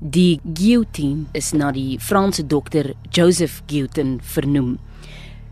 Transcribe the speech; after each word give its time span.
Die 0.00 0.40
guillotine 0.54 1.26
is 1.36 1.50
na 1.52 1.68
die 1.76 1.98
Franse 2.00 2.40
dokter 2.46 2.94
Joseph 3.12 3.58
Guillotin 3.68 4.14
vernoem. 4.24 4.78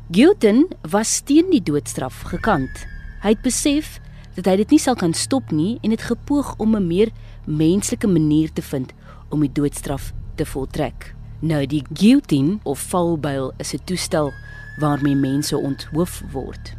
Guillotin 0.09 0.63
was 0.89 1.19
teen 1.21 1.51
die 1.53 1.61
doodstraf 1.61 2.23
gekant. 2.31 2.87
Hy 3.21 3.35
het 3.35 3.43
besef 3.45 3.99
dat 4.39 4.47
hy 4.49 4.55
dit 4.63 4.71
nie 4.73 4.81
sal 4.81 4.97
kan 4.97 5.13
stop 5.13 5.53
nie 5.53 5.75
en 5.85 5.93
het 5.93 6.07
gepoog 6.09 6.55
om 6.57 6.77
'n 6.77 6.87
meer 6.87 7.13
menslike 7.45 8.09
manier 8.09 8.49
te 8.49 8.63
vind 8.63 8.95
om 9.29 9.41
die 9.45 9.53
doodstraf 9.53 10.15
te 10.37 10.47
voltrek. 10.47 11.15
Nou 11.41 11.67
die 11.67 11.85
guillotine 11.93 12.59
of 12.65 12.81
valbuil 12.81 13.53
is 13.59 13.75
'n 13.75 13.85
toestel 13.85 14.33
waarmee 14.81 15.15
mense 15.15 15.57
onthoof 15.57 16.23
word. 16.33 16.73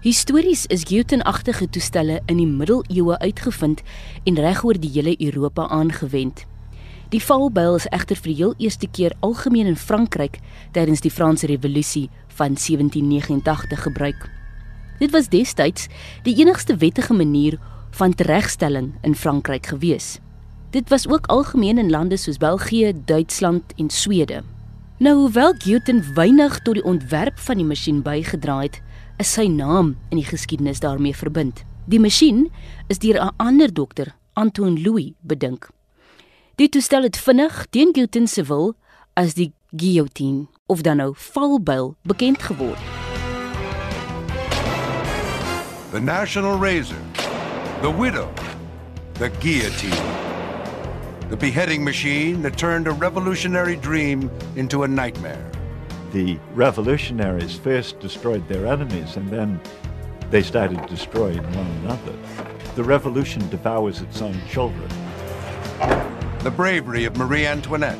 Histories 0.00 0.66
is 0.66 0.84
guillotine-agtige 0.84 1.70
toestelle 1.70 2.20
in 2.26 2.36
die 2.36 2.46
middeleeue 2.46 3.18
uitgevind 3.18 3.82
en 4.24 4.34
regoor 4.34 4.80
die 4.80 4.90
hele 4.90 5.14
Europa 5.20 5.68
aangewend. 5.68 6.46
Die 7.14 7.22
valbuil 7.22 7.76
is 7.78 7.84
egter 7.94 8.18
vir 8.18 8.26
die 8.26 8.38
heel 8.40 8.54
eerste 8.58 8.88
keer 8.90 9.12
algemeen 9.22 9.68
in 9.70 9.76
Frankryk 9.78 10.40
tydens 10.74 10.98
die 11.04 11.12
Franse 11.14 11.46
Revolusie 11.46 12.08
van 12.40 12.56
1789 12.58 13.84
gebruik. 13.84 14.24
Dit 14.98 15.12
was 15.14 15.28
destyds 15.30 15.86
die 16.26 16.34
enigste 16.42 16.74
wettige 16.82 17.14
manier 17.14 17.60
van 17.94 18.16
teregstelling 18.18 18.96
in 19.06 19.14
Frankryk 19.14 19.70
gewees. 19.70 20.18
Dit 20.74 20.90
was 20.90 21.06
ook 21.06 21.28
algemeen 21.30 21.78
in 21.78 21.90
lande 21.90 22.18
soos 22.18 22.40
België, 22.42 22.90
Duitsland 23.06 23.76
en 23.78 23.90
Swede. 23.90 24.42
Nou 24.98 25.14
hoewel 25.20 25.54
Guillotine 25.58 26.02
weinig 26.18 26.58
tot 26.66 26.80
die 26.80 26.84
ontwerp 26.84 27.38
van 27.38 27.62
die 27.62 27.68
masjien 27.68 28.02
bygedra 28.02 28.58
het, 28.64 28.80
is 29.22 29.30
sy 29.38 29.46
naam 29.46 29.94
in 30.10 30.18
die 30.18 30.26
geskiedenis 30.26 30.82
daarmee 30.82 31.14
verbind. 31.14 31.62
Die 31.86 32.02
masjien 32.02 32.48
is 32.88 32.98
deur 32.98 33.22
'n 33.22 33.34
ander 33.36 33.70
dokter, 33.70 34.16
Antoine 34.32 34.82
Louis, 34.82 35.12
bedink. 35.22 35.70
Die 36.54 36.68
toestel 36.68 37.02
het 37.02 37.16
vinnig 37.18 37.66
teen 37.70 37.88
Guillotine 37.92 38.28
se 38.30 38.42
wil 38.46 38.76
as 39.18 39.32
die 39.34 39.52
guillotine 39.76 40.46
of 40.66 40.84
dan 40.86 40.96
nou 40.96 41.14
valbuil 41.16 41.96
bekend 42.06 42.42
geword. 42.42 42.78
The 45.90 46.00
national 46.00 46.58
razor, 46.58 47.02
the 47.80 47.90
widow, 47.90 48.28
the 49.18 49.30
guillotine. 49.40 50.06
The 51.28 51.36
beheading 51.36 51.82
machine 51.82 52.42
that 52.42 52.56
turned 52.56 52.86
a 52.86 52.92
revolutionary 52.92 53.76
dream 53.76 54.30
into 54.54 54.84
a 54.84 54.88
nightmare. 54.88 55.50
The 56.12 56.38
revolutionaries 56.54 57.58
first 57.58 57.98
destroyed 57.98 58.46
their 58.46 58.66
enemies 58.66 59.16
and 59.16 59.28
then 59.28 59.60
they 60.30 60.42
started 60.42 60.86
destroying 60.86 61.42
one 61.56 61.70
another. 61.82 62.14
The 62.76 62.84
revolution 62.84 63.48
devours 63.50 64.00
its 64.00 64.22
own 64.22 64.40
children. 64.48 64.90
The 66.44 66.50
bravery 66.50 67.06
of 67.06 67.16
Marie 67.16 67.46
Antoinette. 67.46 67.98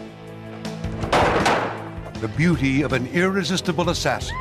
The 2.20 2.28
beauty 2.36 2.82
of 2.82 2.92
an 2.92 3.06
irresistible 3.06 3.88
assassin. 3.88 4.36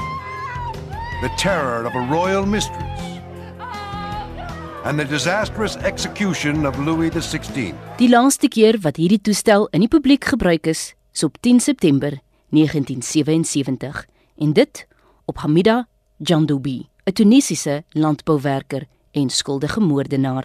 The 1.21 1.31
terror 1.37 1.85
of 1.85 1.95
a 1.95 2.01
royal 2.11 2.45
mistress. 2.45 2.99
And 4.83 4.99
the 4.99 5.05
disastrous 5.05 5.77
execution 5.77 6.65
of 6.65 6.77
Louis 6.79 7.11
XVI. 7.11 7.73
Die 7.97 8.09
laaste 8.09 8.51
keer 8.51 8.81
wat 8.83 8.99
hierdie 8.99 9.21
toestel 9.23 9.69
in 9.71 9.87
die 9.87 9.91
publiek 9.95 10.27
gebruik 10.33 10.67
is, 10.67 10.95
is 11.15 11.23
op 11.23 11.39
10 11.39 11.63
September 11.63 12.19
1977 12.51 14.05
en 14.35 14.53
dit 14.53 14.87
op 15.25 15.37
Hamida 15.37 15.87
Jandoubi, 16.17 16.89
'n 17.05 17.13
Tunisiese 17.13 17.83
landbouwerker 17.95 18.83
en 19.11 19.29
skuldige 19.29 19.79
moordenaar. 19.79 20.43